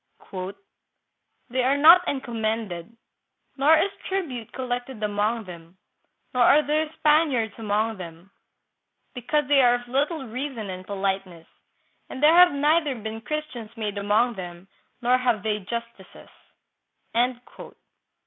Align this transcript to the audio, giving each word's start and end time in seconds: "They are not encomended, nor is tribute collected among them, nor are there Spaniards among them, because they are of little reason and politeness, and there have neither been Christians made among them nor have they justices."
"They 1.51 1.61
are 1.63 1.77
not 1.77 2.07
encomended, 2.07 2.97
nor 3.55 3.77
is 3.77 3.91
tribute 4.09 4.51
collected 4.51 5.03
among 5.03 5.43
them, 5.43 5.77
nor 6.33 6.41
are 6.41 6.63
there 6.65 6.91
Spaniards 6.93 7.53
among 7.59 7.97
them, 7.97 8.31
because 9.13 9.47
they 9.47 9.61
are 9.61 9.75
of 9.75 9.87
little 9.87 10.25
reason 10.27 10.71
and 10.71 10.87
politeness, 10.87 11.45
and 12.09 12.23
there 12.23 12.33
have 12.33 12.51
neither 12.51 12.95
been 12.95 13.21
Christians 13.21 13.77
made 13.77 13.99
among 13.99 14.33
them 14.33 14.67
nor 15.03 15.19
have 15.19 15.43
they 15.43 15.59
justices." 15.59 16.29